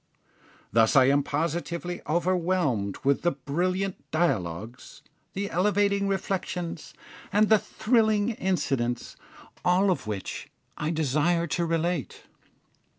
Thus 0.73 0.95
I 0.95 1.05
am 1.09 1.21
positively 1.21 2.01
overwhelmed 2.09 2.97
with 3.03 3.21
the 3.21 3.33
brilliant 3.33 3.97
dialogues, 4.09 5.03
the 5.33 5.51
elevating 5.51 6.07
reflections, 6.07 6.95
and 7.31 7.49
the 7.49 7.59
thrilling 7.59 8.29
incidents, 8.31 9.15
all 9.63 9.91
of 9.91 10.07
which 10.07 10.49
I 10.75 10.89
desire 10.89 11.45
to 11.45 11.67
relate. 11.67 12.23